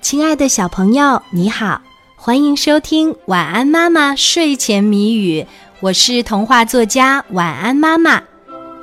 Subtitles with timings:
[0.00, 1.82] 亲爱的小朋友，你好，
[2.16, 5.42] 欢迎收听《晚安妈妈睡前谜语》，
[5.80, 8.22] 我是童话作家晚安妈妈。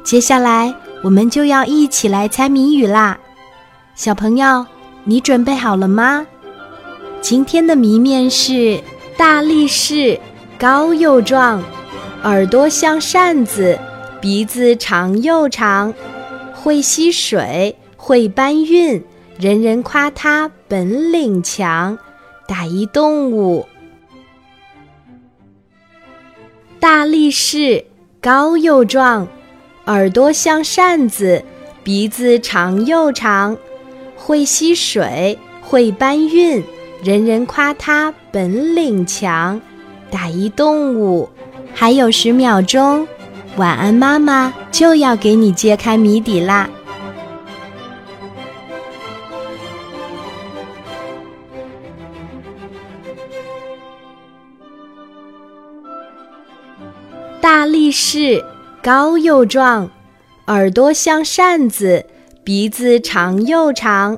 [0.03, 3.17] 接下来我们就要一起来猜谜语啦，
[3.95, 4.65] 小朋友，
[5.03, 6.25] 你准备好了吗？
[7.19, 8.79] 今天的谜面是：
[9.17, 10.19] 大力士，
[10.59, 11.61] 高又壮，
[12.23, 13.77] 耳朵像扇子，
[14.21, 15.91] 鼻子长又长，
[16.53, 19.03] 会吸水，会搬运。
[19.39, 21.99] 人人夸它本领强，
[22.47, 23.67] 打一动物。
[26.79, 27.85] 大力士，
[28.19, 29.27] 高又壮，
[29.85, 31.45] 耳朵像扇子，
[31.83, 33.55] 鼻子长又长，
[34.15, 36.63] 会吸水，会搬运。
[37.03, 39.61] 人人夸它本领强，
[40.09, 41.29] 打一动物。
[41.75, 43.07] 还有十秒钟，
[43.57, 46.67] 晚安妈妈就要给你揭开谜底啦。
[57.41, 58.43] 大力士，
[58.81, 59.89] 高又壮，
[60.47, 62.05] 耳朵像扇子，
[62.43, 64.17] 鼻子长又长，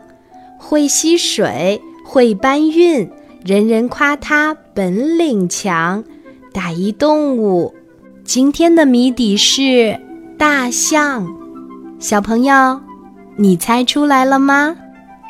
[0.57, 3.09] 会吸水，会搬运。
[3.45, 6.03] 人人夸它本领强，
[6.53, 7.73] 打一动物。
[8.23, 9.99] 今天的谜底是
[10.37, 11.25] 大象。
[11.99, 12.81] 小朋友，
[13.37, 14.75] 你猜出来了吗？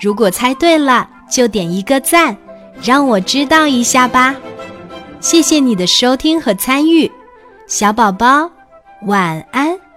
[0.01, 2.35] 如果猜对了，就点一个赞，
[2.81, 4.35] 让我知道一下吧。
[5.19, 7.11] 谢谢你的收听和参与。
[7.67, 8.49] 小宝宝，
[9.05, 9.88] 晚安。